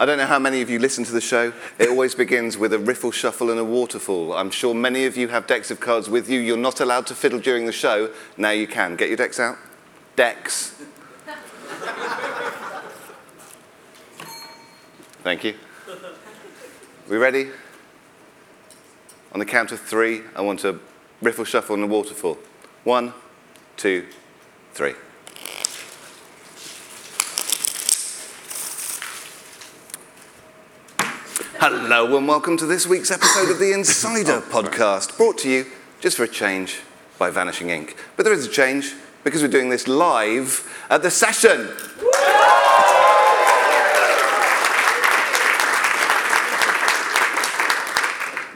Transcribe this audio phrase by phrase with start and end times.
[0.00, 1.52] I don't know how many of you listen to the show.
[1.78, 4.32] It always begins with a riffle shuffle and a waterfall.
[4.32, 6.40] I'm sure many of you have decks of cards with you.
[6.40, 8.10] You're not allowed to fiddle during the show.
[8.38, 8.96] Now you can.
[8.96, 9.58] Get your decks out.
[10.16, 10.74] Decks.
[15.22, 15.54] Thank you.
[17.06, 17.50] We ready?
[19.32, 20.78] On the count of three, I want a
[21.20, 22.38] riffle shuffle and a waterfall.
[22.84, 23.12] One,
[23.76, 24.06] two,
[24.72, 24.94] three.
[31.62, 35.66] Hello and welcome to this week's episode of the Insider oh, podcast, brought to you
[36.00, 36.80] just for a change
[37.18, 37.98] by Vanishing Ink.
[38.16, 38.94] But there is a change
[39.24, 41.68] because we're doing this live at the session.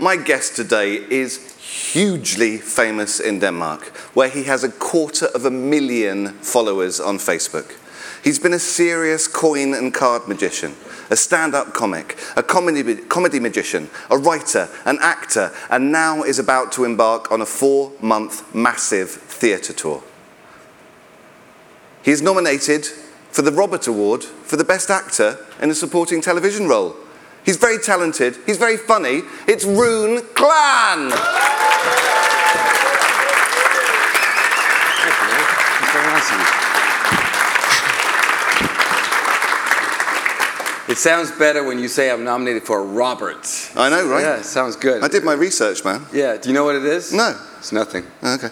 [0.03, 1.54] My guest today is
[1.95, 7.73] hugely famous in Denmark, where he has a quarter of a million followers on Facebook.
[8.25, 10.75] He's been a serious coin and card magician,
[11.09, 16.41] a stand up comic, a comedy, comedy magician, a writer, an actor, and now is
[16.41, 20.03] about to embark on a four month massive theatre tour.
[22.03, 22.87] He is nominated
[23.31, 26.97] for the Robert Award for the Best Actor in a Supporting Television Role.
[27.45, 29.23] He's very talented, he's very funny.
[29.47, 31.64] It's Rune Klan!
[40.87, 43.49] It sounds better when you say I'm nominated for a Robert.
[43.75, 44.21] I know, right?
[44.21, 45.03] Yeah, it sounds good.
[45.03, 46.07] I did my research, man.
[46.13, 47.13] Yeah, do you know what it is?
[47.13, 47.37] No.
[47.59, 48.05] It's nothing.
[48.23, 48.51] Oh, okay.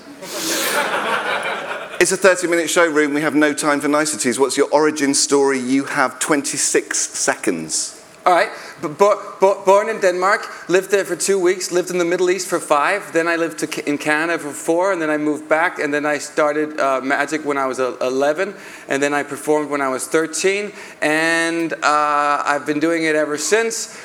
[2.00, 3.14] it's a 30 minute showroom.
[3.14, 4.40] We have no time for niceties.
[4.40, 5.60] What's your origin story?
[5.60, 8.01] You have 26 seconds.
[8.24, 12.04] All right, bo- bo- born in Denmark, lived there for two weeks, lived in the
[12.04, 15.16] Middle East for five, then I lived to in Canada for four, and then I
[15.16, 18.54] moved back, and then I started uh, magic when I was uh, 11,
[18.88, 23.36] and then I performed when I was 13, and uh, I've been doing it ever
[23.36, 23.98] since,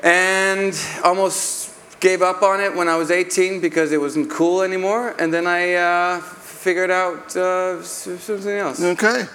[0.00, 5.14] and almost gave up on it when I was 18 because it wasn't cool anymore,
[5.20, 8.82] and then I uh, figured out uh, something else.
[8.82, 9.26] Okay.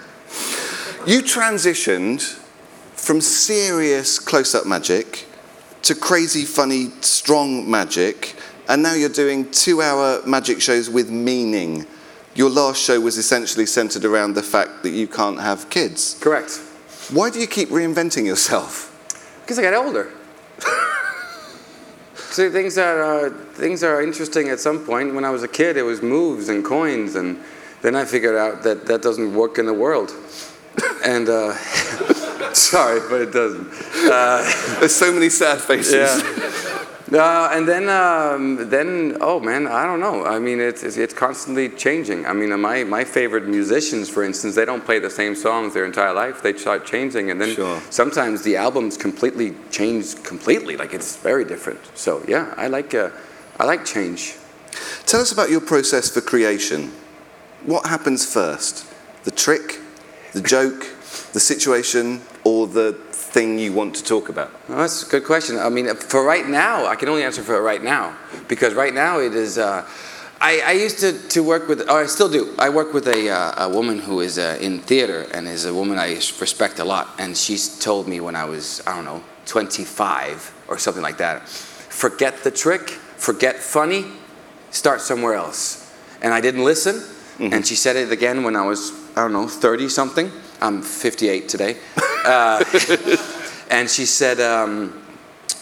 [1.08, 2.38] You transitioned
[3.00, 5.26] from serious close up magic
[5.84, 8.36] to crazy, funny, strong magic,
[8.68, 11.88] and now you're doing two hour magic shows with meaning.
[12.36, 16.18] Your last show was essentially centered around the fact that you can't have kids.
[16.22, 16.62] Correct.
[17.12, 18.96] Why do you keep reinventing yourself?
[19.42, 20.12] Because I got older.
[22.16, 25.16] See, things are uh, things are interesting at some point.
[25.16, 27.40] When I was a kid, it was moves and coins, and
[27.82, 30.14] then I figured out that that doesn't work in the world.
[31.04, 31.56] And uh,
[32.72, 33.70] sorry, but it doesn't.
[34.80, 35.94] There's so many sad faces.
[35.94, 36.56] Yeah.
[37.12, 40.26] Uh, and then, um, then, oh man, I don't know.
[40.26, 42.28] I mean, it's, it's, it's constantly changing.
[42.28, 45.86] I mean, my, my favorite musicians, for instance, they don't play the same songs their
[45.86, 46.44] entire life.
[46.44, 47.82] They start changing, and then Sure.
[47.90, 50.78] sometimes the albums completely change completely.
[50.78, 51.80] Like it's very different.
[51.96, 53.10] So yeah, I like, uh,
[53.60, 54.36] I like change.
[55.08, 56.92] Tell us about your process for creation.
[57.66, 58.86] What happens first?
[59.24, 59.80] The trick,
[60.34, 60.86] the joke,
[61.34, 64.52] the situation, or the thing you want to talk about?
[64.68, 65.58] Well, that's a good question.
[65.58, 69.20] I mean, for right now, I can only answer for right now because right now
[69.20, 69.58] it is.
[69.58, 69.88] Uh,
[70.42, 72.56] I, I used to, to work with, or I still do.
[72.58, 75.74] I work with a, uh, a woman who is uh, in theater and is a
[75.74, 77.10] woman I respect a lot.
[77.20, 81.50] And she's told me when I was, I don't know, 25 or something like that,
[81.50, 84.06] forget the trick, forget funny,
[84.72, 85.94] start somewhere else.
[86.22, 87.04] And I didn't listen.
[87.40, 90.32] And she said it again when I was, I don't know, 30 something.
[90.62, 91.78] I'm 58 today.
[92.26, 92.64] Uh,
[93.72, 95.02] and she said, um,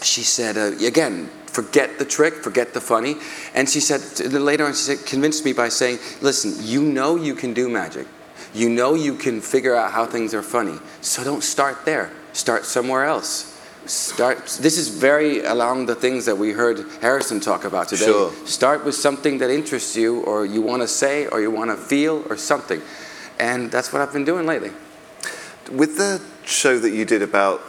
[0.02, 3.16] she said uh, again, forget the trick, forget the funny.
[3.54, 7.36] And she said later on, she said, convinced me by saying, listen, you know you
[7.36, 8.08] can do magic.
[8.54, 10.78] You know you can figure out how things are funny.
[11.02, 12.12] So don't start there.
[12.34, 13.54] Start somewhere else.
[13.86, 14.46] Start.
[14.62, 18.06] This is very along the things that we heard Harrison talk about today.
[18.06, 18.32] Sure.
[18.46, 21.78] Start with something that interests you, or you want to say, or you want to
[21.78, 22.82] feel, or something.
[23.40, 24.72] And that's what I've been doing lately.
[25.72, 27.62] With the show that you did about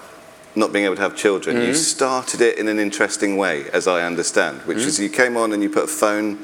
[0.54, 4.02] not being able to have children, you started it in an interesting way, as I
[4.02, 6.38] understand, which is you came on and you put a phone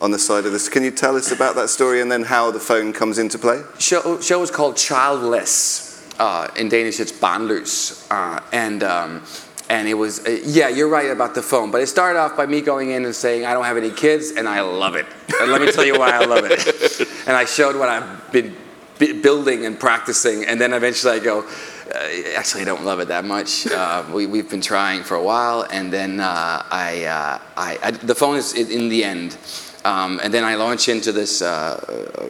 [0.00, 0.68] on the side of this.
[0.68, 3.62] Can you tell us about that story and then how the phone comes into play?
[3.78, 5.84] show, show is called Childless.
[6.18, 8.06] Uh, in Danish, it's barnløs.
[8.10, 9.22] Uh, and, um,
[9.68, 11.70] and it was, uh, yeah, you're right about the phone.
[11.70, 14.32] But it started off by me going in and saying, I don't have any kids,
[14.32, 15.06] and I love it.
[15.40, 17.08] And let me tell you why I love it.
[17.26, 18.56] and I showed what I've been
[18.98, 20.44] b- building and practicing.
[20.44, 23.66] And then eventually I go, uh, actually, I don't love it that much.
[23.76, 25.66] Uh, we, we've been trying for a while.
[25.70, 29.36] And then uh, I, uh, I, I, the phone is in the end.
[29.84, 32.26] Um, and then I launch into this uh,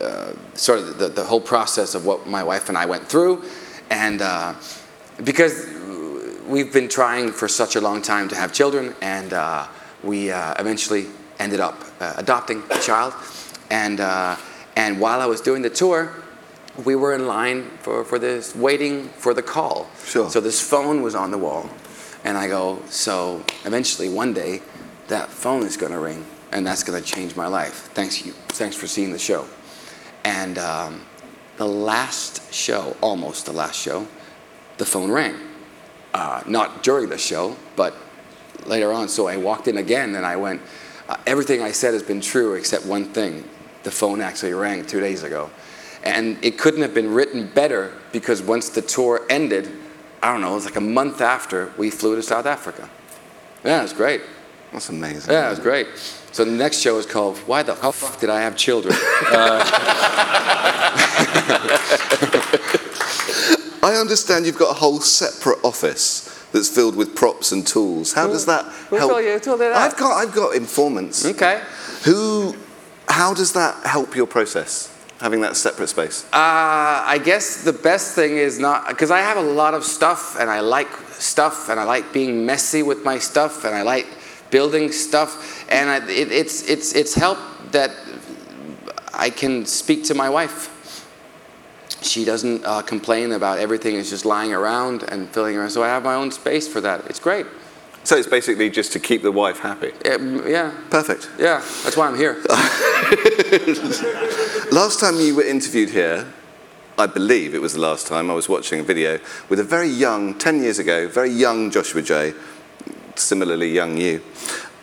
[0.00, 3.44] uh, sort of the, the whole process of what my wife and I went through.
[3.90, 4.54] And, uh,
[5.22, 5.66] because
[6.46, 9.66] we've been trying for such a long time to have children, and uh,
[10.02, 11.06] we uh, eventually
[11.38, 13.14] ended up uh, adopting a child.
[13.70, 14.36] And, uh,
[14.76, 16.12] and while I was doing the tour,
[16.84, 19.88] we were in line for, for this, waiting for the call.
[20.04, 20.28] Sure.
[20.28, 21.68] So this phone was on the wall.
[22.24, 24.60] And I go, so eventually one day,
[25.08, 27.90] that phone is going to ring, and that's going to change my life.
[27.94, 28.32] Thanks you.
[28.48, 29.46] Thanks for seeing the show.
[30.24, 31.02] And um,
[31.56, 34.06] the last show, almost the last show,
[34.76, 35.36] the phone rang.
[36.12, 37.94] Uh, not during the show, but
[38.66, 39.08] later on.
[39.08, 40.60] So I walked in again, and I went,
[41.08, 43.48] uh, everything I said has been true except one thing.
[43.86, 45.48] The phone actually rang two days ago.
[46.02, 49.70] And it couldn't have been written better because once the tour ended,
[50.20, 52.90] I don't know, it was like a month after, we flew to South Africa.
[53.64, 54.22] Yeah, it was great.
[54.72, 55.32] That's amazing.
[55.32, 55.86] Yeah, it was great.
[56.32, 58.96] So the next show is called Why the How Fuck Did I Have Children?
[63.84, 68.12] I understand you've got a whole separate office that's filled with props and tools.
[68.14, 69.12] How does that who help?
[69.12, 69.76] told you- who told you that?
[69.76, 71.24] I've got, I've got informants.
[71.24, 71.62] okay.
[72.04, 72.56] Who,
[73.16, 76.26] how does that help your process, having that separate space?
[76.26, 80.36] Uh, I guess the best thing is not because I have a lot of stuff
[80.38, 84.06] and I like stuff and I like being messy with my stuff and I like
[84.50, 87.90] building stuff and I, it, it's it's it's helped that
[89.14, 90.60] I can speak to my wife.
[92.02, 95.70] She doesn't uh, complain about everything is just lying around and filling around.
[95.70, 97.06] So I have my own space for that.
[97.06, 97.46] It's great.
[98.06, 99.90] So it's basically just to keep the wife happy.
[100.08, 101.28] Um, yeah, Perfect.
[101.40, 101.60] yeah.
[101.82, 102.36] That's why I'm here.
[104.72, 106.32] Last time you were interviewed here,
[106.98, 109.88] I believe it was the last time I was watching a video with a very
[109.88, 112.32] young, 10 years ago, very young Joshua Jay,
[113.14, 114.22] similarly young you.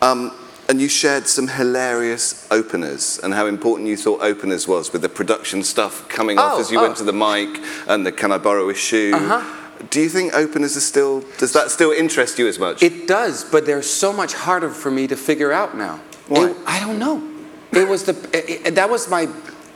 [0.02, 0.32] Um,
[0.70, 5.10] and you shared some hilarious openers and how important you thought openers was with the
[5.10, 6.84] production stuff coming off Oh, as you oh.
[6.84, 9.12] went to the mic and the can I borrow a shoe.
[9.16, 9.86] Uh-huh.
[9.90, 12.82] Do you think openers are still, does that still interest you as much?
[12.84, 16.00] It does, but they're so much harder for me to figure out now.
[16.28, 16.50] Why?
[16.52, 17.33] It- I don't know.
[17.76, 19.28] It was the it, it- that was my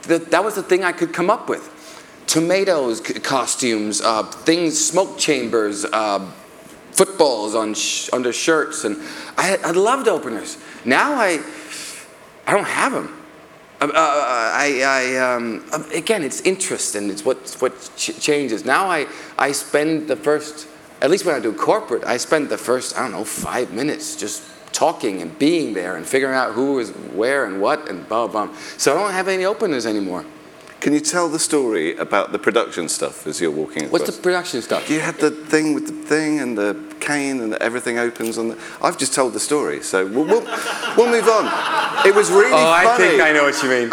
[0.02, 1.74] the, that was the thing I could come up with.
[2.26, 6.30] Tomatoes, c- costumes, uh, things, smoke chambers, uh,
[6.92, 8.96] footballs on sh- under shirts, and
[9.36, 10.58] I, I loved openers.
[10.84, 11.40] Now I
[12.46, 13.14] I don't have them.
[13.80, 18.64] Uh, uh, I, I um, uh, again, it's interest and it's what what ch- changes.
[18.64, 19.06] Now I
[19.38, 20.66] I spend the first,
[21.00, 24.16] at least when I do corporate, I spend the first I don't know five minutes
[24.16, 24.42] just
[24.78, 28.46] talking and being there and figuring out who is where and what and blah blah.
[28.46, 28.54] blah.
[28.76, 30.24] So I don't have any openers anymore.
[30.80, 33.92] Can you tell the story about the production stuff as you're walking across?
[34.00, 34.88] What's the production stuff?
[34.88, 38.58] You had the thing with the thing and the cane and everything opens on the.
[38.80, 40.44] I've just told the story, so we'll, we'll,
[40.96, 42.06] we'll move on.
[42.06, 43.88] It was really Oh, I think I know what you mean.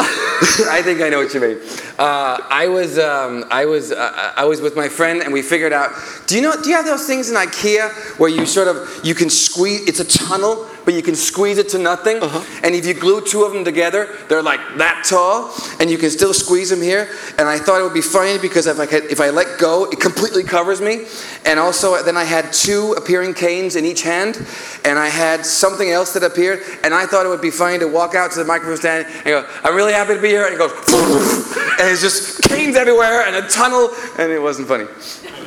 [0.78, 1.58] I think I know what you mean.
[1.98, 5.72] Uh, I was, um, I was, uh, I was with my friend, and we figured
[5.72, 5.92] out.
[6.26, 6.54] Do you know?
[6.60, 9.88] Do you have those things in IKEA where you sort of you can squeeze?
[9.88, 12.18] It's a tunnel, but you can squeeze it to nothing.
[12.62, 16.10] And if you glue two of them together, they're like that tall, and you can
[16.10, 17.08] still squeeze them here.
[17.38, 19.86] And I thought it would be funny because if I could, if I let go,
[19.90, 21.06] it completely covers me.
[21.46, 24.36] And also, then I had two appearing canes in each hand,
[24.84, 27.88] and I had something else that appeared, and I thought it would be funny to
[27.88, 30.54] walk out to the microphone stand and go, "I'm really happy to be here," and
[30.54, 30.72] it goes,
[31.86, 34.84] and it's just canes everywhere and a tunnel, and it wasn't funny.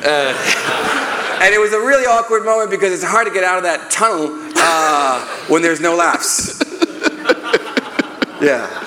[0.02, 0.32] Uh,
[1.42, 3.90] and it was a really awkward moment because it's hard to get out of that
[3.90, 6.58] tunnel uh, when there's no laughs.
[8.40, 8.84] yeah.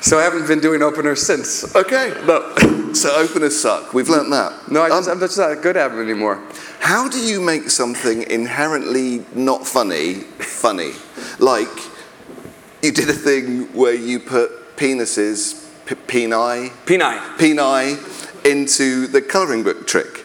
[0.00, 1.74] So I haven't been doing openers since.
[1.76, 2.54] Okay, no.
[2.94, 3.92] So openers suck.
[3.94, 4.70] We've learnt that.
[4.70, 6.42] No, I just, Um, I'm just not good at them anymore.
[6.80, 10.92] how do you make something inherently not funny funny?
[11.38, 11.68] Like
[12.82, 15.57] you did a thing where you put penises,
[15.88, 17.18] p- peni, Peni.
[17.38, 20.18] peni, into the colouring book trick.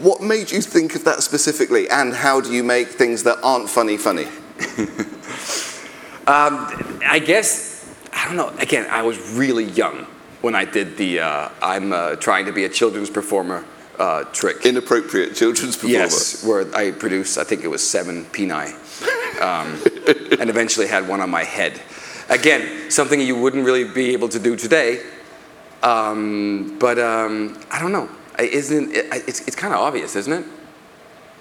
[0.00, 3.68] What made you think of that specifically, and how do you make things that aren't
[3.68, 4.26] funny funny?
[6.28, 6.66] Um,
[7.06, 10.08] I guess, I don't know, again, I was really young
[10.40, 13.64] when I did the uh, I'm uh, trying to be a children's performer
[13.96, 14.66] uh, trick.
[14.66, 15.94] Inappropriate children's performer.
[15.94, 18.72] Yes, where I produced, I think it was seven peni,
[19.40, 19.80] um,
[20.40, 21.80] and eventually had one on my head.
[22.28, 25.00] Again, something you wouldn't really be able to do today,
[25.82, 28.08] um, but um, I don't know.
[28.38, 30.44] Isn't it, it's, it's kind of obvious, isn't it?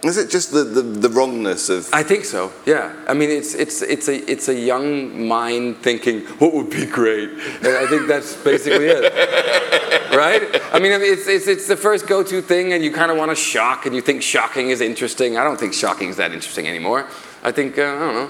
[0.03, 2.53] Is it just the, the, the wrongness of I think so.
[2.67, 2.93] Yeah.
[3.07, 7.29] I mean, it's it's it's a it's a young mind thinking what would be great,
[7.29, 9.01] and I think that's basically it,
[10.15, 10.61] right?
[10.71, 13.35] I mean, it's it's it's the first go-to thing, and you kind of want to
[13.35, 15.37] shock, and you think shocking is interesting.
[15.37, 17.07] I don't think shocking is that interesting anymore.
[17.43, 18.29] I think uh, I don't know.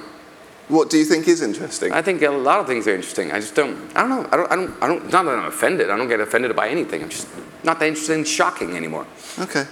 [0.67, 1.91] What do you think is interesting?
[1.91, 3.31] I think a lot of things are interesting.
[3.31, 3.75] I just don't.
[3.95, 4.29] I don't know.
[4.31, 4.51] I don't.
[4.51, 4.84] I don't.
[4.84, 5.03] I don't.
[5.03, 5.89] It's not that I'm offended.
[5.91, 7.03] I don't get offended by anything.
[7.03, 7.27] I'm just
[7.63, 9.05] not that interested in shocking anymore.
[9.39, 9.65] Okay.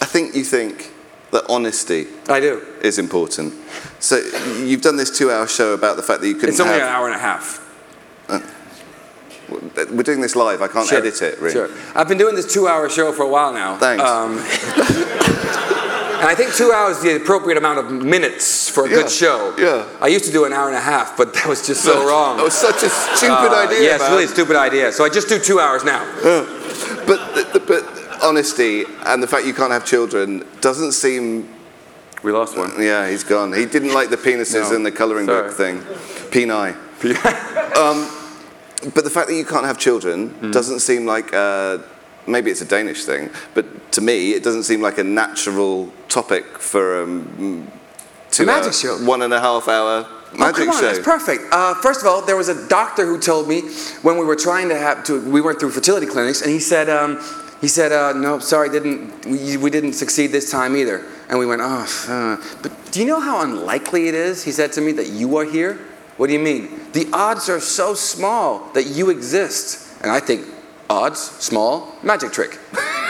[0.00, 0.92] I think you think
[1.30, 2.60] that honesty I do.
[2.82, 3.54] is important.
[3.98, 4.16] So
[4.58, 7.06] you've done this two-hour show about the fact that you couldn't It's only an hour
[7.06, 7.60] and a half.
[9.48, 10.60] We're doing this live.
[10.62, 11.38] I can't Sure, edit it.
[11.38, 11.52] Really.
[11.52, 11.70] Sure.
[11.94, 13.76] I've been doing this two-hour show for a while now.
[13.78, 14.02] Thanks.
[14.04, 14.38] Um,
[16.22, 19.10] and I think two hours is the appropriate amount of minutes for a Yeah, good
[19.10, 19.52] show.
[19.58, 19.84] yeah.
[20.00, 22.36] I used to do an hour and a half, but that was just so wrong.
[22.38, 23.82] That was such a stupid Uh, idea.
[23.82, 24.12] Yeah, it's man.
[24.12, 24.92] really a stupid idea.
[24.92, 26.02] So I just do two hours now.
[26.22, 27.82] But, the, the, but
[28.22, 31.48] honesty and the fact you can't have children doesn't seem.
[32.22, 32.70] We lost one.
[32.80, 33.52] Yeah, he's gone.
[33.52, 34.76] He didn't like the penises No.
[34.76, 35.48] and the colouring Sorry.
[35.48, 35.80] book thing.
[36.30, 36.72] Peni.
[37.76, 37.98] um,
[38.94, 40.50] but the fact that you can't have children Hmm.
[40.52, 41.34] doesn't seem like.
[41.34, 41.78] Uh,
[42.26, 46.44] maybe it's a Danish thing, but to me, it doesn't seem like a natural topic
[46.58, 47.70] for um,
[48.30, 48.96] two magic hour- show.
[49.04, 50.06] one and a half hour
[50.38, 50.86] magic oh, come on, show.
[50.86, 51.42] that's perfect.
[51.52, 53.62] Uh, first of all, there was a doctor who told me
[54.02, 56.88] when we were trying to have to, we went through fertility clinics, and he said,
[56.88, 57.20] um,
[57.60, 61.06] he said, uh, no, sorry, didn't we, we didn't succeed this time either.
[61.28, 64.42] And we went, oh, uh, but do you know how unlikely it is?
[64.42, 65.78] He said to me that you are here.
[66.16, 66.90] What do you mean?
[66.92, 70.02] The odds are so small that you exist.
[70.02, 70.46] And I think,
[70.92, 72.58] odds, small, magic trick.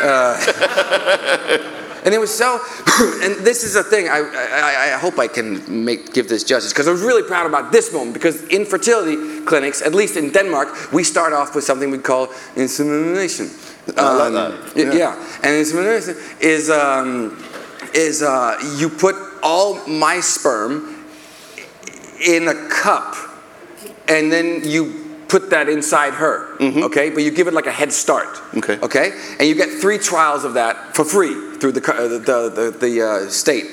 [2.05, 2.55] And it was so,
[3.23, 6.73] and this is a thing, I, I, I hope I can make, give this justice,
[6.73, 10.33] because I was really proud about this moment, because in fertility clinics, at least in
[10.33, 13.51] Denmark, we start off with something we call insemination.
[13.97, 14.53] I like Um, that.
[14.77, 14.93] Yeah.
[14.93, 15.39] yeah.
[15.45, 17.39] and insemination is, um,
[17.95, 21.05] is uh, you put all my sperm
[22.27, 23.15] in a cup,
[24.09, 24.83] and then you
[25.33, 26.55] put that inside her.
[26.61, 28.29] Okay, but you give it like a head start.
[28.29, 28.59] Mm-hmm.
[28.59, 28.79] Okay.
[28.83, 29.09] Okay,
[29.39, 33.03] and you get three trials of that for free through the uh, the the, the
[33.03, 33.65] uh, state.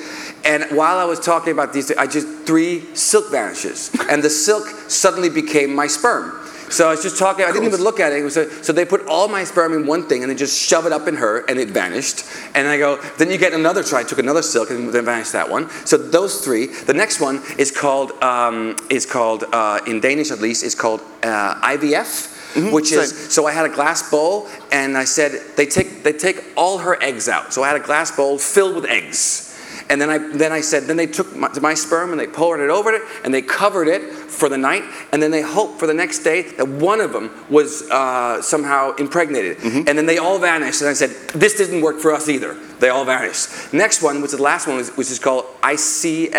[0.45, 4.65] And while I was talking about these, I just three silk vanishes, and the silk
[4.87, 6.31] suddenly became my sperm.
[6.69, 7.45] So I was just talking.
[7.45, 8.19] I didn't even look at it.
[8.19, 10.59] it was a, so they put all my sperm in one thing, and they just
[10.59, 12.23] shove it up in her, and it vanished.
[12.55, 14.01] And I go, then you get another try.
[14.01, 15.69] I took another silk, and then vanished that one.
[15.85, 16.67] So those three.
[16.67, 21.01] The next one is called um, is called uh, in Danish at least is called
[21.23, 22.37] uh, IVF.
[22.73, 26.43] Which is so I had a glass bowl and I said they take they take
[26.57, 27.53] all her eggs out.
[27.53, 29.48] So I had a glass bowl filled with eggs.
[29.89, 32.59] And then I then I said then they took my, my sperm and they poured
[32.59, 35.87] it over it and they covered it for the night and then they hoped for
[35.87, 39.57] the next day that one of them was uh, somehow impregnated.
[39.63, 42.53] And then they all vanished and I said this didn't work for us either.
[42.79, 43.73] They all vanished.
[43.73, 46.31] Next one was the last one which is called ICSI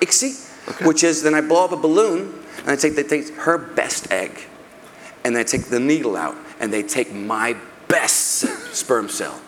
[0.00, 3.58] ICSI, which is then I blow up a balloon and I take they take her
[3.58, 4.46] best egg
[5.24, 7.56] and they take the needle out and they take my
[7.88, 9.40] best sperm cell.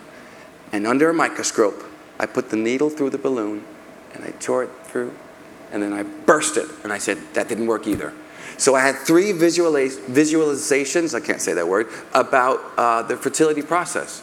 [0.73, 1.83] And under a microscope,
[2.18, 3.64] I put the needle through the balloon
[4.14, 5.14] and I tore it through
[5.72, 6.66] and then I burst it.
[6.82, 8.12] And I said, that didn't work either.
[8.56, 13.62] So I had three visualiz- visualizations, I can't say that word, about uh, the fertility
[13.62, 14.22] process.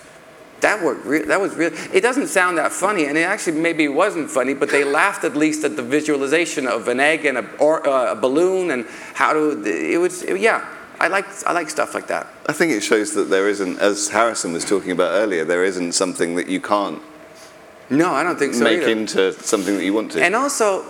[0.61, 1.05] That worked.
[1.05, 1.71] Re- that was real.
[1.93, 5.35] It doesn't sound that funny, and it actually maybe wasn't funny, but they laughed at
[5.35, 9.33] least at the visualization of an egg and a, or, uh, a balloon and how
[9.33, 9.63] to.
[9.63, 10.65] It was yeah.
[10.97, 12.27] I like I like stuff like that.
[12.47, 15.91] I think it shows that there isn't, as Harrison was talking about earlier, there isn't
[15.91, 17.01] something that you can't
[17.89, 18.89] No, I don't think so make either.
[18.91, 20.23] into something that you want to.
[20.23, 20.83] And also,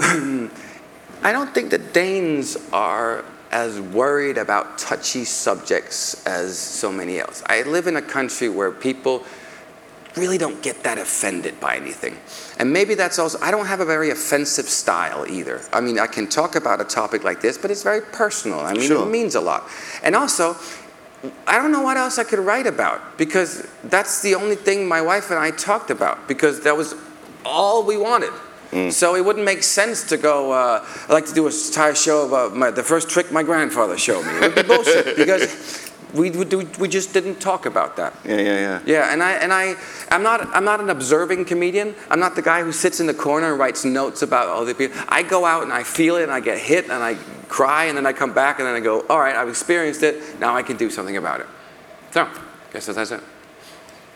[1.23, 7.43] I don't think that Danes are as worried about touchy subjects as so many else.
[7.47, 9.23] I live in a country where people
[10.15, 12.17] really don't get that offended by anything.
[12.57, 15.61] And maybe that's also, I don't have a very offensive style either.
[15.73, 18.61] I mean, I can talk about a topic like this, but it's very personal.
[18.61, 19.05] I mean, Sure.
[19.05, 19.67] it means a lot.
[20.03, 20.55] And also,
[21.47, 25.01] I don't know what else I could write about because that's the only thing my
[25.01, 26.95] wife and I talked about because that was
[27.45, 28.33] all we wanted.
[28.89, 30.51] So it wouldn't make sense to go.
[30.51, 33.41] Uh, I like to do a entire show of uh, my, the first trick my
[33.41, 34.33] grandfather showed me.
[34.33, 38.13] It would be bullshit because we, we, we just didn't talk about that.
[38.25, 38.81] yeah, yeah, yeah.
[38.85, 39.75] Yeah, and I and I
[40.11, 41.95] I'm not I'm not an observing comedian.
[42.09, 44.97] I'm not the guy who sits in the corner and writes notes about other people.
[45.07, 47.17] I go out and I feel it and I get hit and I
[47.47, 50.39] cry and then I come back and then I go, all right, I've experienced it.
[50.39, 51.47] Now I can do something about it.
[52.11, 52.27] So,
[52.73, 53.21] guess that's it.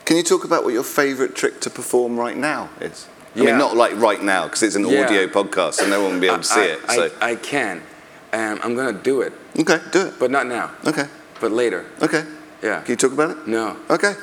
[0.06, 3.08] Can you talk about what your favourite trick to perform right now is?
[3.36, 3.46] I Yeah.
[3.46, 5.06] mean, not like right now, because it's an Yeah.
[5.06, 6.80] audio podcast, so no one will be able to see I, it.
[6.88, 7.82] I, So, I can.
[8.34, 10.14] Um, I'm gonna do it, okay, do it.
[10.20, 10.72] but not now.
[10.86, 11.06] Okay,
[11.40, 11.86] But later.
[12.02, 12.24] okay.
[12.62, 12.82] Yeah.
[12.82, 13.48] Can you talk about it?
[13.48, 13.76] No.
[13.90, 14.14] Okay.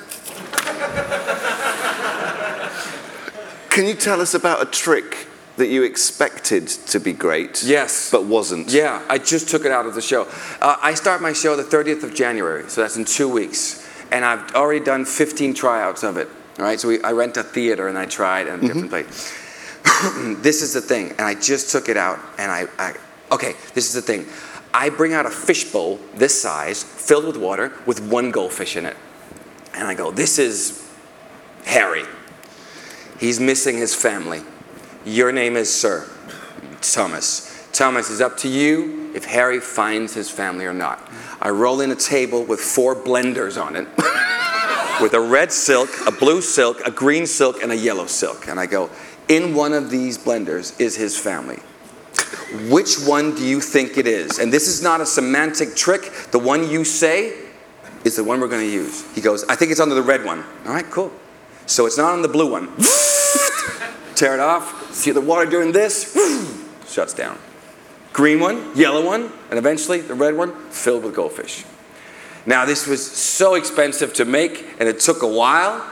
[3.71, 7.63] Can you tell us about a trick that you expected to be great?
[7.65, 8.11] Yes.
[8.11, 8.71] But wasn't?
[8.71, 10.29] Yeah, I just took it out of the show.
[10.61, 13.87] Uh, I start my show the 30th of January, so that's in two weeks.
[14.13, 16.29] And I've already done 15 tryouts of it.
[16.59, 19.35] All right, so we, I rent a theater and I tried in a different place.
[20.43, 22.95] this is the thing, and I just took it out, and I, I,
[23.31, 24.27] okay, this is the thing.
[24.73, 28.97] I bring out a fishbowl this size, filled with water, with one goldfish in it.
[29.75, 30.91] And I go, this is
[31.65, 32.05] Harry.
[33.19, 34.43] He's missing his family.
[35.07, 36.05] Your name is Sir
[36.81, 37.69] Thomas.
[37.71, 41.09] Thomas, it's up to you if Harry finds his family or not.
[41.41, 43.87] I roll in a table with four blenders on it,
[45.01, 48.49] with a red silk, a blue silk, a green silk, and a yellow silk.
[48.49, 48.91] And I go,
[49.29, 51.61] in one of these blenders is his family.
[52.69, 54.41] Which one do you think it is?
[54.41, 56.11] And this is not a semantic trick.
[56.33, 57.33] The one you say
[58.03, 59.09] is the one we're going to use.
[59.15, 60.43] He goes, I think it's under the red one.
[60.67, 61.13] All right, cool.
[61.67, 62.75] So it's not on the blue one.
[64.17, 64.86] Tear it off.
[64.97, 66.17] See the water doing this?
[66.89, 67.39] Shuts down.
[68.15, 71.67] Green one, yellow one, and eventually the red one filled with goldfish.
[72.47, 75.87] Now, this was so expensive to make, and it took a while,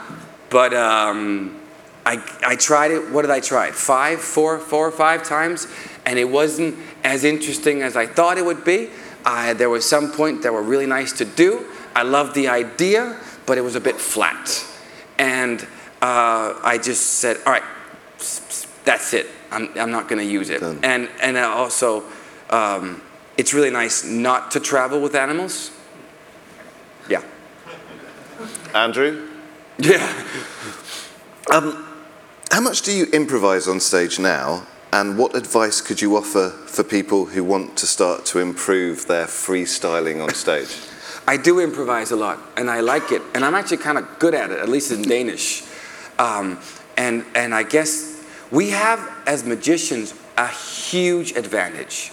[0.48, 1.60] but um,
[2.06, 3.10] I, I tried it.
[3.10, 3.72] What did I try?
[3.72, 5.68] Five, four, four or five times,
[6.06, 8.88] and it wasn't as interesting as I thought it would be.
[9.26, 11.66] I, there was some point that were really nice to do.
[11.94, 14.66] I loved the idea, but it was a bit flat.
[15.18, 15.60] And
[16.00, 17.62] uh, I just said, all right,
[18.84, 19.26] that's it.
[19.50, 20.60] I'm, I'm not going to use it.
[20.60, 20.80] Done.
[20.82, 22.04] And, and also,
[22.50, 23.02] um,
[23.36, 25.70] it's really nice not to travel with animals.
[27.08, 27.22] Yeah.
[28.74, 29.28] Andrew,
[29.78, 30.24] Yeah.
[31.50, 34.66] how much do you improvise on stage now?
[34.92, 39.26] And what advice could you offer for people who want to start to improve their
[39.26, 40.68] freestyling on stage?
[41.26, 44.34] I do improvise a lot, and I like it, and I'm actually kind of good
[44.34, 45.64] at it, at least in Danish.
[46.18, 46.60] Um,
[46.96, 48.13] and and I guess
[48.54, 52.12] we have as magicians a huge advantage.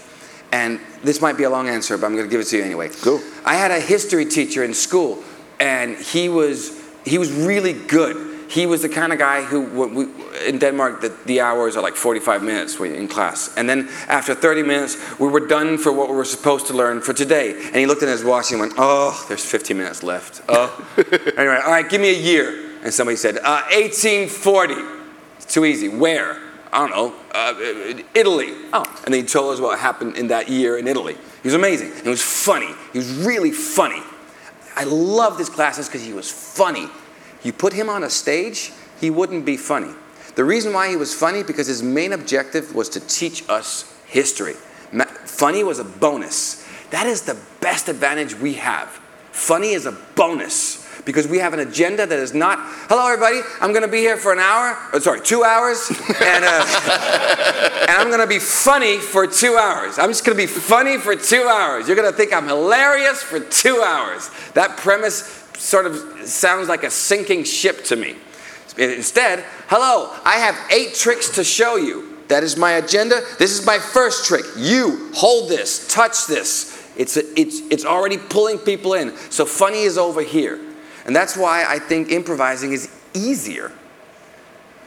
[0.51, 2.63] And this might be a long answer, but I'm going to give it to you
[2.63, 2.89] anyway.
[2.89, 3.21] Cool.
[3.45, 5.23] I had a history teacher in school,
[5.59, 8.29] and he was he was really good.
[8.49, 10.07] He was the kind of guy who, we,
[10.45, 13.49] in Denmark, the, the hours are like 45 minutes in class.
[13.55, 16.99] And then after 30 minutes, we were done for what we were supposed to learn
[16.99, 17.53] for today.
[17.53, 20.41] And he looked at his watch and went, Oh, there's 15 minutes left.
[20.49, 20.85] Oh.
[21.37, 22.71] anyway, all right, give me a year.
[22.83, 25.00] And somebody said, uh, 1840.
[25.41, 25.89] It's too easy.
[25.89, 26.37] Where?
[26.71, 27.15] I don't know.
[27.33, 28.53] Uh, Italy.
[28.71, 28.83] Oh.
[29.05, 31.15] And then he told us what happened in that year in Italy.
[31.41, 31.91] He was amazing.
[32.03, 32.69] He was funny.
[32.93, 34.01] He was really funny.
[34.75, 36.87] I loved his classes because he was funny.
[37.43, 39.93] You put him on a stage, he wouldn't be funny.
[40.35, 44.53] The reason why he was funny because his main objective was to teach us history.
[44.91, 46.65] Ma- Funny was a bonus.
[46.91, 48.87] That is the best advantage we have.
[49.31, 53.71] Funny is a bonus because we have an agenda that is not, hello everybody, I'm
[53.71, 58.07] going to be here for an hour, oh, sorry, two hours, and, uh, and I'm
[58.07, 59.99] going to be funny for two hours.
[59.99, 61.87] I'm just going to be funny for two hours.
[61.87, 64.29] You're going to think I'm hilarious for two hours.
[64.53, 65.95] That premise sort of
[66.27, 68.15] sounds like a sinking ship to me.
[68.77, 72.17] Instead, hello, I have eight tricks to show you.
[72.29, 73.21] That is my agenda.
[73.39, 74.45] This is my first trick.
[74.55, 76.81] You hold this, touch this.
[76.95, 79.15] It's, it's, it's already pulling people in.
[79.29, 80.59] So funny is over here.
[81.05, 83.71] And that's why I think improvising is easier.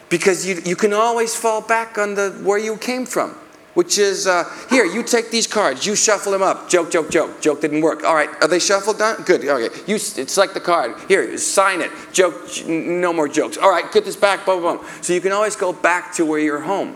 [0.08, 3.36] Because you, you can always fall back on the where you came from.
[3.74, 6.70] Which is, uh, here, you take these cards, you shuffle them up.
[6.70, 7.40] Joke, joke, joke.
[7.40, 8.04] Joke didn't work.
[8.04, 9.24] All right, are they shuffled done?
[9.24, 9.74] Good, okay.
[9.88, 10.94] You select the card.
[11.08, 11.90] Here, sign it.
[12.12, 13.56] Joke, no more jokes.
[13.56, 14.86] All right, get this back, boom, boom.
[15.00, 16.94] So you can always go back to where you're home.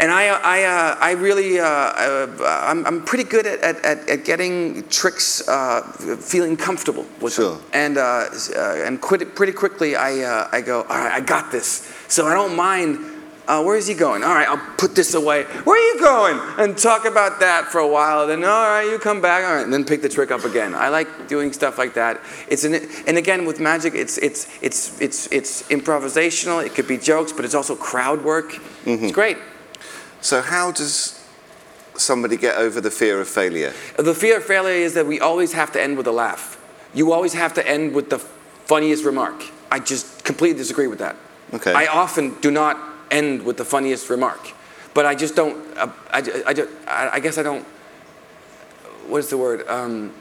[0.00, 4.08] And I, I, uh, I really, uh, uh, I'm, I'm pretty good at, at, at,
[4.08, 5.82] at getting tricks, uh,
[6.18, 7.56] feeling comfortable with Sure.
[7.56, 7.64] them.
[7.74, 11.52] And, uh, uh, and quit, pretty quickly, I, uh, I go, all right, I got
[11.52, 11.92] this.
[12.08, 12.96] So I don't mind,
[13.46, 14.22] uh, where is he going?
[14.22, 15.42] All right, I'll put this away.
[15.42, 16.40] Where are you going?
[16.58, 18.26] And talk about that for a while.
[18.26, 19.44] Then, all right, you come back.
[19.44, 20.74] All right, and then pick the trick up again.
[20.74, 22.22] I like doing stuff like that.
[22.48, 22.74] It's an,
[23.06, 26.64] and again, with magic, it's, it's, it's, it's, it's improvisational.
[26.64, 28.58] It could be jokes, but it's also crowd work.
[28.86, 29.36] It's great.
[30.20, 31.16] So, how does
[31.96, 33.72] somebody get over the fear of failure?
[33.96, 36.58] The fear of failure is that we always have to end with a laugh.
[36.94, 39.44] You always have to end with the funniest remark.
[39.70, 41.16] I just completely disagree with that.
[41.54, 41.72] Okay.
[41.72, 42.78] I often do not
[43.10, 44.52] end with the funniest remark,
[44.94, 45.56] but I just don't.
[45.76, 47.64] Uh, I, I, I, I guess I don't.
[49.06, 49.66] What is the word?
[49.68, 50.12] Um,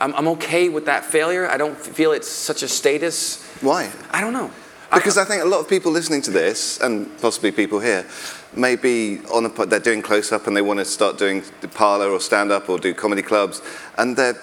[0.00, 1.48] I'm, I'm okay with that failure.
[1.48, 3.44] I don't feel it's such a status.
[3.60, 3.90] Why?
[4.10, 4.50] I don't know.
[4.92, 8.06] Because I think a lot of people listening to this, and possibly people here,
[8.54, 11.68] may be on a, they're doing close up and they want to start doing the
[11.68, 13.62] parlor or stand up or do comedy clubs,
[13.96, 14.36] and they're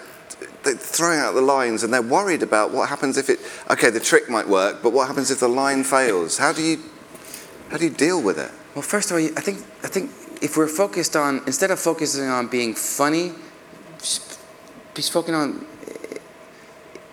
[0.63, 3.39] they're throwing out the lines and they're worried about what happens if it.
[3.69, 6.37] Okay, the trick might work, but what happens if the line fails?
[6.37, 6.79] How do you
[7.69, 8.51] how do you deal with it?
[8.73, 12.25] Well, first of all, I think I think if we're focused on instead of focusing
[12.27, 13.31] on being funny,
[13.99, 14.39] just
[14.93, 15.65] be focusing on.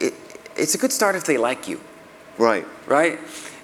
[0.00, 0.14] It,
[0.56, 1.80] it's a good start if they like you,
[2.38, 2.66] Right.
[2.86, 3.18] right?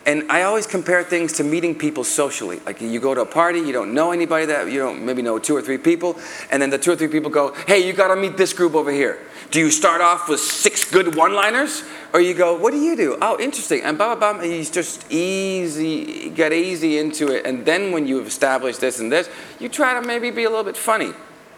[0.09, 2.61] And I always compare things to meeting people socially.
[2.65, 5.39] Like you go to a party, you don't know anybody that you don't maybe know
[5.39, 6.19] two or three people,
[6.51, 8.75] and then the two or three people go, "Hey, you got to meet this group
[8.75, 9.19] over here."
[9.51, 13.19] Do you start off with six good one-liners, or you go, "What do you do?
[13.21, 14.41] Oh, interesting," and blah blah blah.
[14.41, 19.13] And you just easy get easy into it, and then when you've established this and
[19.13, 19.29] this,
[19.61, 21.13] you try to maybe be a little bit funny,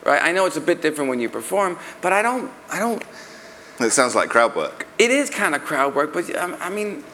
[0.05, 0.21] right?
[0.25, 3.01] I know it's a bit different when you perform, but I don't, I don't.
[3.79, 4.89] It sounds like crowd work.
[4.99, 7.05] It is kind of crowd work, but um, I mean,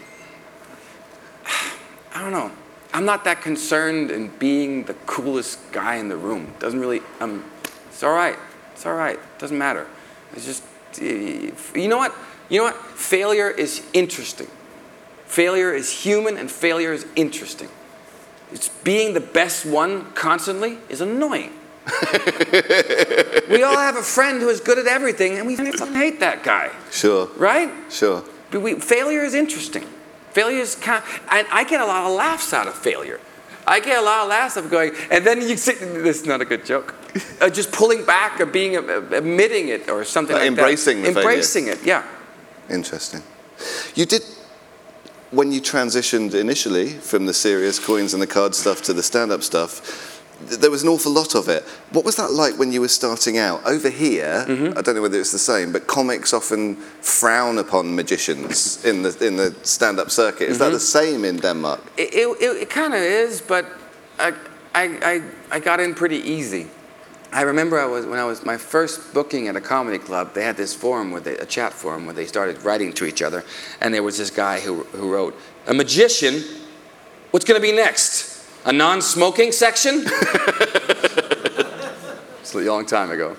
[2.16, 2.50] I don't know.
[2.94, 6.54] I'm not that concerned in being the coolest guy in the room.
[6.58, 7.02] Doesn't really.
[7.20, 7.44] Um,
[7.88, 8.38] it's all right.
[8.72, 9.18] It's all right.
[9.38, 9.86] Doesn't matter.
[10.32, 10.62] It's just.
[10.98, 12.14] You know what?
[12.48, 12.76] You know what?
[12.76, 14.46] Failure is interesting.
[15.26, 17.68] Failure is human, and failure is interesting.
[18.50, 21.52] It's being the best one constantly is annoying.
[23.50, 26.70] we all have a friend who is good at everything, and we hate that guy.
[26.90, 27.26] Sure.
[27.36, 27.70] Right?
[27.90, 28.24] Sure.
[28.50, 29.86] But we, failure is interesting.
[30.36, 33.20] Failure is kind of, and I get a lot of laughs out of failure.
[33.66, 36.42] I get a lot of laughs of going, and then you sit, this is not
[36.42, 36.94] a good joke.
[37.40, 41.08] Uh, just pulling back or being, uh, admitting it or something Like like embracing that.
[41.08, 41.30] the failure.
[41.30, 42.04] Embracing it, yeah.
[42.68, 43.22] Interesting.
[43.94, 44.24] You did,
[45.30, 49.32] when you transitioned initially from the serious coins and the card stuff to the stand
[49.32, 51.62] up stuff, there was an awful lot of it.
[51.92, 53.60] What was that like when you were starting out?
[53.66, 54.78] Over here, Mm-hmm.
[54.78, 59.26] I don't know whether it's the same, but comics often frown upon magicians in the,
[59.26, 60.48] in the stand up circuit.
[60.48, 60.72] Is that Mm-hmm.
[60.74, 61.80] the same in Denmark?
[61.96, 63.64] It, it, it, it kind of is, but
[64.18, 64.32] I,
[64.74, 65.22] I, I,
[65.56, 66.66] I got in pretty easy.
[67.32, 70.32] I remember I was when I was my first booking at a comedy club.
[70.34, 73.20] They had this forum where they, a chat forum where they started writing to each
[73.22, 73.42] other,
[73.80, 75.34] and there was this guy who, who wrote,
[75.66, 76.42] "A magician,
[77.32, 78.35] what's going to be next?
[78.66, 80.04] A non-smoking section?"
[82.40, 83.36] it's a long time ago,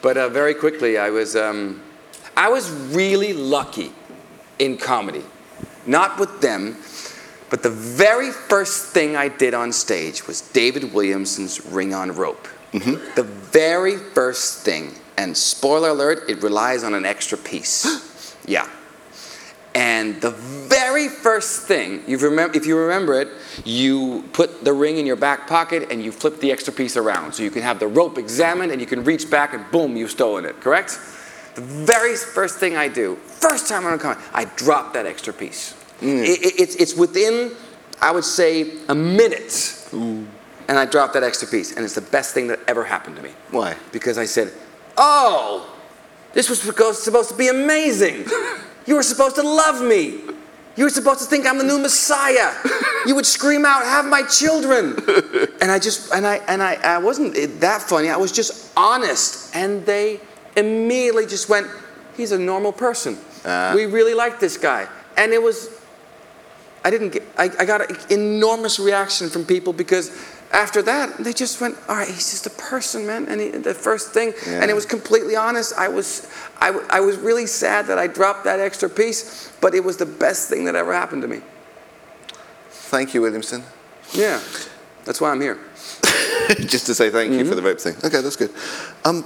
[0.00, 1.82] but uh, very quickly I was um,
[2.36, 3.92] I was really lucky
[4.58, 5.24] in comedy,
[5.86, 6.76] not with them,
[7.50, 12.46] but the very first thing I did on stage was David Williamson's Ring on Rope.
[13.16, 18.36] The very first thing, and spoiler alert, it relies on an extra piece.
[18.46, 18.68] yeah.
[19.74, 23.28] And the very first thing, you remember, if you remember it,
[23.64, 27.32] you put the ring in your back pocket and you flip the extra piece around.
[27.34, 30.10] So you can have the rope examined and you can reach back and boom, you've
[30.10, 30.98] stolen it, correct?
[31.54, 35.74] The very first thing I do, first time I'm comedy, I drop that extra piece.
[36.00, 36.22] Mm.
[36.24, 37.52] It- it- it's, it's within,
[38.00, 39.76] I would say, a minute.
[39.92, 41.74] And I drop that extra piece.
[41.74, 43.30] And it's the best thing that ever happened to me.
[43.50, 43.74] Why?
[43.92, 44.52] Because I said,
[44.96, 45.66] Oh,
[46.32, 48.26] this was supposed to be amazing.
[48.86, 50.20] You were supposed to love me.
[50.76, 52.52] You were supposed to think I'm the new Messiah.
[53.06, 54.96] You would scream out, "Have my children!"
[55.60, 58.08] And I just and I and I, I wasn't that funny.
[58.08, 60.20] I was just honest, and they
[60.56, 61.66] immediately just went,
[62.16, 63.18] "He's a normal person.
[63.44, 63.72] Ah.
[63.74, 65.80] we really like this guy." And it was
[66.84, 70.10] I didn't get, I, I got an enormous reaction from people because
[70.52, 73.26] after that, they just went, all right, he's just a person, man.
[73.28, 75.72] And he, the first thing, and it was completely honest.
[75.76, 79.84] I was, I, I was really sad that I dropped that extra piece, but it
[79.84, 81.40] was the best thing that ever happened to me.
[82.68, 83.62] Thank you, Williamson.
[84.12, 84.40] Yeah,
[85.04, 85.58] that's why I'm here.
[86.66, 87.48] Just to say thank you Mm-hmm.
[87.48, 87.94] for the rope thing.
[88.04, 88.50] Okay, that's good.
[89.04, 89.24] Um,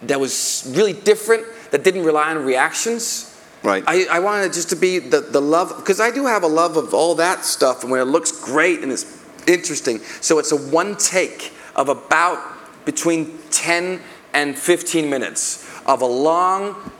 [0.03, 3.30] that was really different that didn't rely on reactions.
[3.63, 3.83] Right.
[3.85, 6.47] I, I wanted it just to be the, the love because I do have a
[6.47, 9.99] love of all that stuff and when it looks great and it's interesting.
[10.19, 12.39] So it's a one take of about
[12.85, 14.01] between 10
[14.33, 16.91] and 15 minutes of a long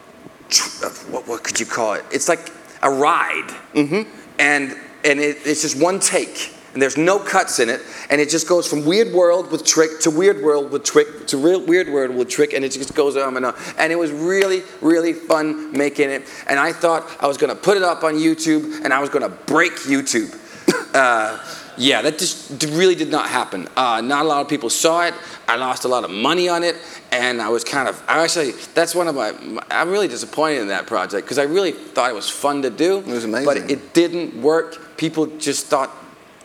[1.10, 2.06] what, what could you call it?
[2.12, 3.50] It's like a ride.
[3.74, 4.10] Mm-hmm.
[4.40, 4.72] And,
[5.06, 6.54] and it, it's just one take.
[6.74, 7.82] And there's no cuts in it.
[8.10, 11.38] And it just goes from weird world with trick to weird world with trick to
[11.38, 12.54] real weird world with trick.
[12.54, 13.56] And it just goes on and on.
[13.78, 16.24] And it was really, really fun making it.
[16.48, 19.10] And I thought I was going to put it up on YouTube and I was
[19.10, 20.38] going to break YouTube.
[20.94, 21.42] Uh,
[21.78, 23.68] yeah, that just really did not happen.
[23.76, 25.14] Uh, not a lot of people saw it.
[25.48, 26.76] I lost a lot of money on it,
[27.12, 28.02] and I was kind of.
[28.08, 29.34] I actually, that's one of my.
[29.70, 33.00] I'm really disappointed in that project because I really thought it was fun to do.
[33.00, 33.46] It was amazing.
[33.46, 34.98] but it didn't work.
[34.98, 35.90] People just thought,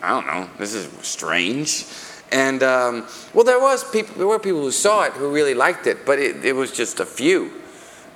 [0.06, 1.84] I don't know, this is strange.
[2.30, 4.14] And um, well, there was people.
[4.16, 7.00] There were people who saw it who really liked it, but it, it was just
[7.00, 7.50] a few,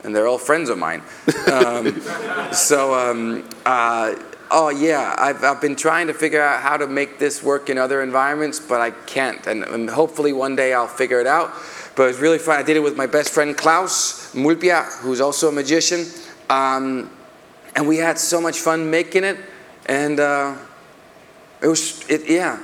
[0.04, 1.02] and they're all friends of mine.
[1.52, 2.00] Um,
[2.52, 4.14] so, um, uh,
[4.50, 7.78] oh yeah, I've, I've been trying to figure out how to make this work in
[7.78, 9.44] other environments, but I can't.
[9.46, 11.52] And, and hopefully one day I'll figure it out.
[11.96, 12.58] But it was really fun.
[12.58, 16.06] I did it with my best friend Klaus Mulpia, who's also a magician.
[16.48, 17.10] Um,
[17.76, 19.38] and we had so much fun making it,
[19.86, 20.56] and uh,
[21.62, 22.58] it was it yeah,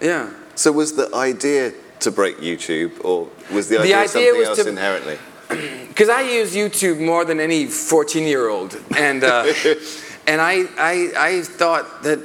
[0.00, 0.30] yeah.
[0.54, 4.48] So was the idea to break YouTube, or was the The idea, idea something was
[4.48, 5.18] else to- inherently?
[5.88, 9.46] because I use YouTube more than any 14 year old, and uh,
[10.26, 12.18] and I, I I thought that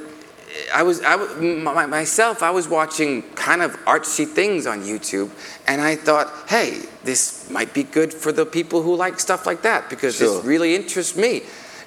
[0.74, 5.30] I was I my, myself I was watching kind of artsy things on YouTube,
[5.66, 9.62] and I thought, hey, this might be good for the people who like stuff like
[9.62, 10.36] that because Sure.
[10.36, 11.42] this really interests me.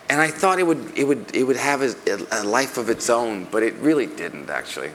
[0.09, 1.95] And I thought it would it would it would have a,
[2.31, 4.91] a life of its own, but it really didn't actually.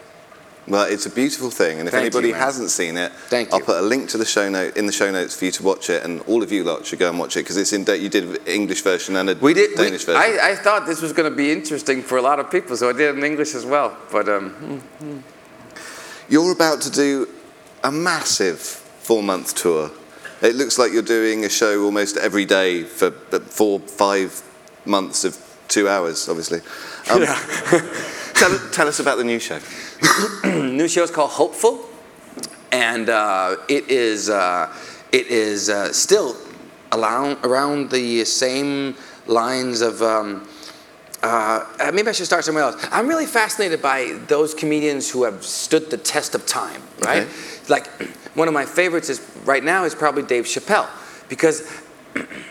[0.68, 2.40] Well, it's a beautiful thing, and if Thank anybody man.
[2.40, 3.64] hasn't seen it, Thank I'll you.
[3.64, 5.90] put a link to the show note in the show notes for you to watch
[5.90, 7.85] it, and all of you lot should go and watch it because it's in.
[7.87, 9.70] You did an English version and a We did.
[9.70, 10.20] we- Danish version.
[10.23, 12.88] I, I thought this was going to be interesting for a lot of people, so
[12.88, 13.96] I did it in English as well.
[14.12, 14.83] But um,
[16.29, 17.27] You're about to do
[17.83, 19.90] a massive four-month tour.
[20.42, 24.31] It looks like you're doing a show almost every day for four, five
[24.85, 25.37] months of
[25.69, 26.61] two hours, obviously.
[27.11, 27.25] Um,
[28.35, 29.59] tell, tell us about the new show.
[30.45, 31.81] new show is called Hopeful,
[32.73, 34.75] and uh, it is uh,
[35.12, 36.37] it is uh, still
[36.93, 40.03] around around the same lines of.
[40.03, 40.49] Um,
[41.23, 42.88] uh, uh, maybe I should start somewhere else.
[42.90, 47.25] I'm really fascinated by those comedians who have stood the test of time, right?
[47.25, 47.33] Okay.
[47.69, 47.88] Like
[48.35, 50.88] one of my favorites is right now is probably Dave Chappelle
[51.29, 51.71] because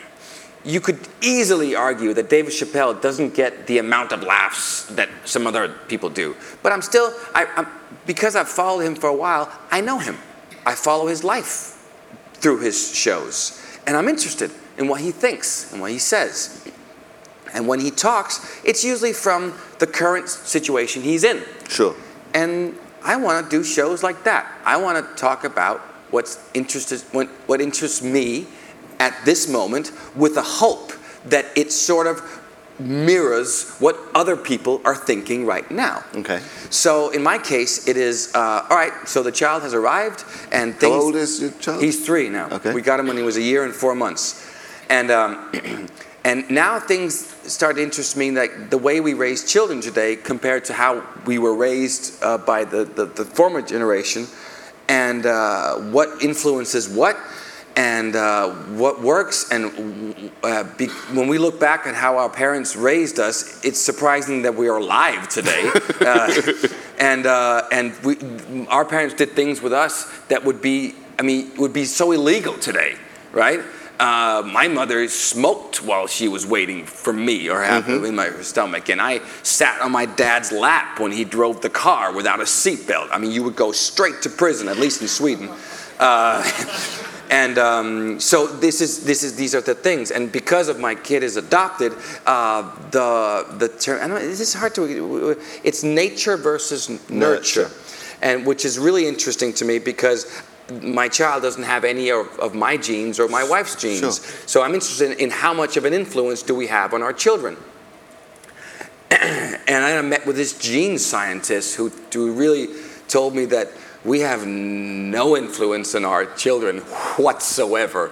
[0.64, 5.46] you could easily argue that David Chappelle doesn't get the amount of laughs that some
[5.46, 6.36] other people do.
[6.62, 7.66] But I'm still, I, I'm,
[8.06, 10.18] because I've followed him for a while, I know him.
[10.66, 11.76] I follow his life
[12.34, 13.60] through his shows.
[13.86, 16.68] And I'm interested in what he thinks and what he says.
[17.54, 21.42] And when he talks, it's usually from the current situation he's in.
[21.68, 21.94] Sure.
[22.34, 24.46] And I want to do shows like that.
[24.64, 28.46] I want to talk about what's interested, what, what interests me
[29.00, 30.92] at this moment with a hope
[31.24, 32.22] that it sort of
[32.78, 36.02] mirrors what other people are thinking right now.
[36.14, 36.40] Okay.
[36.70, 38.92] So in my case, it is uh, all right.
[39.06, 40.92] So the child has arrived, and things.
[40.92, 41.82] How old is your child?
[41.82, 42.48] He's three now.
[42.50, 42.72] Okay.
[42.72, 44.46] We got him when he was a year and four months,
[44.88, 45.52] and um,
[46.24, 50.64] and now things start to interest me, like the way we raise children today compared
[50.66, 54.26] to how we were raised uh, by the, the the former generation,
[54.88, 57.16] and uh, what influences what.
[57.76, 62.74] And uh, what works, and uh, be, when we look back at how our parents
[62.74, 65.70] raised us, it's surprising that we are alive today.
[66.00, 66.32] Uh,
[66.98, 68.16] and uh, and we,
[68.68, 72.54] our parents did things with us that would be, I mean, would be so illegal
[72.54, 72.94] today,
[73.32, 73.60] right?
[74.00, 78.88] Uh, my mother smoked while she was waiting for me or have in my stomach,
[78.88, 83.08] and I sat on my dad's lap when he drove the car without a seatbelt.
[83.12, 85.50] I mean, you would go straight to prison, at least in Sweden.
[87.30, 90.10] And um, so this is this is these are the things.
[90.10, 91.92] And because of my kid is adopted,
[92.26, 94.02] uh, the the term.
[94.02, 95.38] I don't this is hard to.
[95.62, 97.70] It's nature versus nurture, Nurture.
[98.20, 100.42] and which is really interesting to me because.
[100.84, 103.98] My child doesn't have any of, of my genes or my wife's genes.
[103.98, 104.12] Sure.
[104.46, 107.12] So I'm interested in, in how much of an influence do we have on our
[107.12, 107.56] children.
[109.10, 112.68] and I met with this gene scientist who, who really
[113.08, 113.72] told me that
[114.04, 116.78] we have no influence on our children
[117.18, 118.10] whatsoever.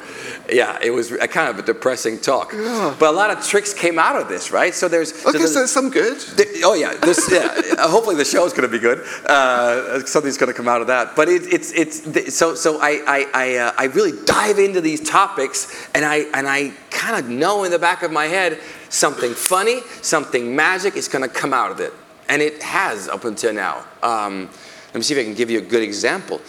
[0.50, 2.50] Yeah, it was a kind of a depressing talk.
[2.52, 4.74] But a lot of tricks came out of this, right?
[4.74, 6.18] So there's okay, so there's- so some good.
[6.36, 7.74] the- Oh yeah, this yeah.
[7.78, 8.98] uh, hopefully the show's going to be good.
[9.26, 11.14] Uh, something's going to come out of that.
[11.16, 15.00] But it, it's it's so so I I I, uh, I really dive into these
[15.08, 18.58] topics and I and I kind of know in the back of my head
[18.90, 21.92] something funny, something magic is going to come out of it,
[22.28, 23.84] and it has up until now.
[24.02, 24.50] Um,
[24.98, 26.40] me see if I can give you a good example.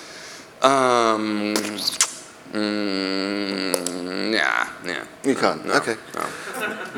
[0.62, 1.54] Um,
[2.52, 5.06] mm, yeah, yeah.
[5.24, 5.66] You can't.
[5.66, 5.96] No, okay.
[6.16, 6.28] no.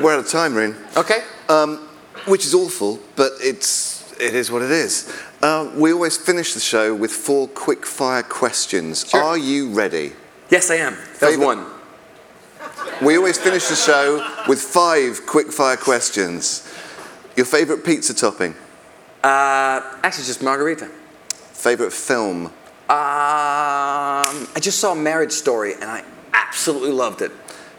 [0.00, 0.76] We're out of time, Rin.
[0.96, 1.22] Okay.
[1.48, 1.88] Um,
[2.26, 5.12] which is awful, but it's it is what it is.
[5.42, 9.08] Uh, we always finish the show with four quick fire questions.
[9.08, 9.22] Sure.
[9.22, 10.12] Are you ready?
[10.50, 10.96] Yes, I am.
[11.20, 11.66] That was one.
[13.02, 16.68] We always finish the show with five quick fire questions.
[17.36, 18.54] Your favorite pizza topping?
[19.24, 20.90] Uh, actually, just margarita.
[21.62, 22.46] Favorite film?
[22.46, 22.52] Um,
[22.88, 27.30] I just saw Marriage Story and I absolutely loved it.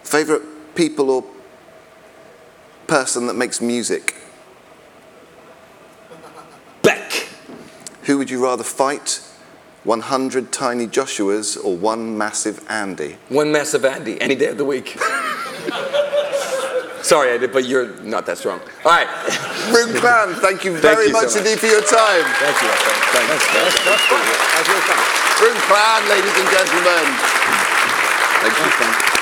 [0.04, 1.26] Favorite people or
[2.88, 4.16] person that makes music?
[6.82, 7.28] Beck.
[8.04, 9.22] Who would you rather fight?
[9.84, 13.18] 100 tiny Joshuas or one massive Andy?
[13.28, 14.98] One massive Andy, any day of the week.
[17.04, 18.60] Sorry, I did, but you're not that strong.
[18.88, 19.08] All right.
[19.76, 21.44] Rune Klan, thank you Thank very you so much much.
[21.44, 22.24] indeed for your time.
[22.40, 22.72] Thank you.
[23.12, 23.38] Thank you.
[23.44, 24.24] That's, that's fun.
[24.24, 25.00] That's really fun.
[25.44, 27.06] Rune Klan, ladies and gentlemen.
[28.40, 29.13] Thank you.